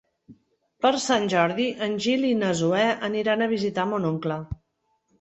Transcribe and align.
Per 0.85 0.91
Sant 1.03 1.27
Jordi 1.33 1.69
en 1.89 1.95
Gil 2.07 2.27
i 2.33 2.33
na 2.41 2.51
Zoè 2.65 2.83
aniran 3.13 3.45
a 3.45 3.53
visitar 3.57 3.89
mon 3.95 4.13
oncle. 4.15 4.45